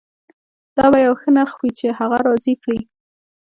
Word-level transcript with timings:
دا 0.77 0.85
به 0.91 0.99
یو 1.05 1.13
ښه 1.21 1.29
نرخ 1.37 1.53
وي 1.61 1.71
چې 1.79 1.87
هغه 1.99 2.17
راضي 2.27 2.53
کړي 2.63 2.79